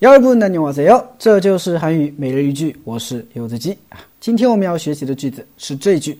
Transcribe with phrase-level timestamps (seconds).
[0.00, 2.76] 幺二部男女话塞哟，这就是韩语每日一句。
[2.82, 4.00] 我是柚子鸡啊。
[4.18, 6.18] 今天我们要学习的句子是这句：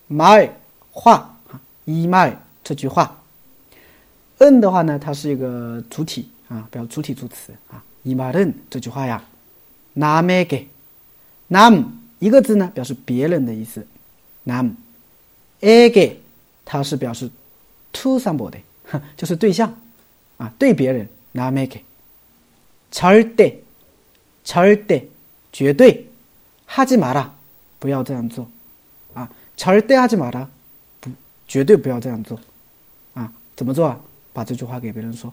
[0.10, 0.50] my
[0.92, 2.34] 话，啊，一 my
[2.64, 3.20] 这句话。
[4.40, 6.28] 嗯的话呢，它是一个主体。
[6.49, 7.83] 啊，表主体助词啊。
[8.05, 9.23] 이말은这句话呀，
[9.95, 10.67] 남에 게，
[11.49, 11.85] 남
[12.19, 13.87] 一个字呢，表示别人的意思。
[14.45, 14.73] 남에
[15.61, 16.17] 게，
[16.65, 17.31] 它是表示
[17.93, 18.61] to somebody，
[19.17, 19.75] 就是对象
[20.39, 21.09] 啊，对别人。
[21.33, 21.83] 남에 게，
[22.91, 23.59] 절 대，
[24.45, 25.05] 절 대，
[25.53, 26.07] 绝对。
[26.67, 27.31] 하지마 라，
[27.79, 28.49] 不要这样做
[29.15, 29.29] 啊。
[29.57, 30.49] 절대하지마 라，
[31.01, 31.11] 不，
[31.47, 32.41] 绝对不要这样做
[33.15, 33.33] 啊。
[33.55, 34.01] 怎么做啊？
[34.33, 35.33] 把这句话给别人说。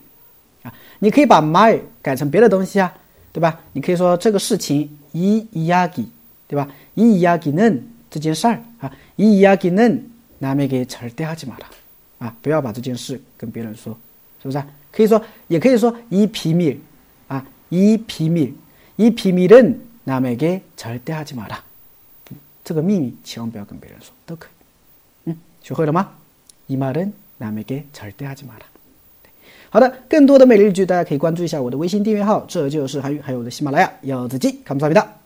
[0.62, 2.92] 啊，你可以把 my 改成别的东西啊，
[3.32, 3.60] 对吧？
[3.72, 6.06] 你可以说这个事情이이야 기，
[6.48, 6.68] 对吧？
[6.94, 11.66] 이이야기는这件事儿啊，이이야기는남에게절대하지마 라，
[12.18, 13.98] 啊，不要把这件事跟别人说，
[14.42, 14.64] 是不是？
[14.90, 16.80] 可以说，也可以说이비 밀，
[17.28, 18.54] 啊，이비 밀，
[18.96, 21.62] 이비밀은남에게절대하지마 라，
[22.64, 24.50] 这个秘密千万不要跟别人说，都可以。
[25.30, 26.14] 嗯，学会了吗？
[26.68, 28.60] 이말은남에게절대하지마 라。
[29.73, 35.20] 好的，更多的美丽日剧大家可以关注一下我的微信订阅号，这就是韩语，还有我的喜马拉雅，柚子记，看不差别的。